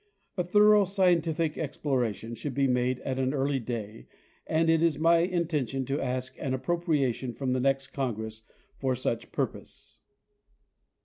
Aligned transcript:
A 0.35 0.43
thorough, 0.43 0.83
scientific 0.85 1.59
exploration 1.59 2.33
should 2.33 2.55
be 2.55 2.65
made 2.67 3.01
at 3.01 3.19
an 3.19 3.35
early 3.35 3.59
day, 3.59 4.07
and 4.47 4.67
it 4.67 4.81
is 4.81 4.97
my 4.97 5.17
intention 5.17 5.85
to 5.85 6.01
ask 6.01 6.35
an 6.39 6.55
appropriation 6.55 7.33
from 7.33 7.51
the 7.53 7.59
next 7.59 7.89
Congress 7.89 8.41
for 8.79 8.95
such 8.95 9.31
purpose. 9.31 9.99